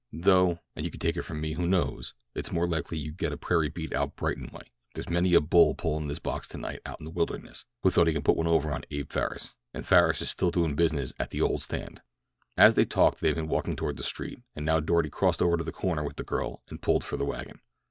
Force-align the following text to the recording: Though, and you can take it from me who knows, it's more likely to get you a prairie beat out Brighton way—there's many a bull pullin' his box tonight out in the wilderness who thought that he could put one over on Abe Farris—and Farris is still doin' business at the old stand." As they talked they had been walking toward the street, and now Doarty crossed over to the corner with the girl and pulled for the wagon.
Though, 0.11 0.57
and 0.75 0.83
you 0.83 0.89
can 0.89 0.99
take 0.99 1.15
it 1.15 1.21
from 1.21 1.39
me 1.41 1.53
who 1.53 1.67
knows, 1.67 2.15
it's 2.33 2.51
more 2.51 2.67
likely 2.67 2.97
to 3.03 3.11
get 3.11 3.29
you 3.29 3.33
a 3.33 3.37
prairie 3.37 3.69
beat 3.69 3.93
out 3.93 4.15
Brighton 4.15 4.49
way—there's 4.51 5.09
many 5.09 5.35
a 5.35 5.39
bull 5.39 5.75
pullin' 5.75 6.09
his 6.09 6.17
box 6.17 6.47
tonight 6.47 6.79
out 6.87 6.99
in 6.99 7.05
the 7.05 7.11
wilderness 7.11 7.65
who 7.83 7.91
thought 7.91 8.05
that 8.05 8.09
he 8.09 8.15
could 8.15 8.25
put 8.25 8.35
one 8.35 8.47
over 8.47 8.71
on 8.71 8.83
Abe 8.89 9.11
Farris—and 9.11 9.85
Farris 9.85 10.23
is 10.23 10.31
still 10.31 10.49
doin' 10.49 10.73
business 10.73 11.13
at 11.19 11.29
the 11.29 11.41
old 11.43 11.61
stand." 11.61 12.01
As 12.57 12.73
they 12.73 12.83
talked 12.85 13.21
they 13.21 13.27
had 13.27 13.35
been 13.35 13.47
walking 13.47 13.75
toward 13.75 13.97
the 13.97 14.01
street, 14.01 14.41
and 14.55 14.65
now 14.65 14.79
Doarty 14.79 15.11
crossed 15.11 15.39
over 15.39 15.55
to 15.55 15.63
the 15.63 15.71
corner 15.71 16.03
with 16.03 16.15
the 16.15 16.23
girl 16.23 16.63
and 16.67 16.81
pulled 16.81 17.05
for 17.05 17.15
the 17.17 17.23
wagon. 17.25 17.59